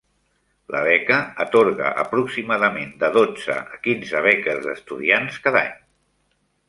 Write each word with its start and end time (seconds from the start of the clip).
La 0.75 0.79
beca 0.85 1.17
atorga 1.43 1.91
aproximadament 2.03 2.95
de 3.03 3.11
dotze 3.19 3.59
a 3.75 3.77
quinze 3.87 4.23
beques 4.29 4.63
d'estudiants 4.65 5.39
cada 5.45 5.63
any. 5.69 5.77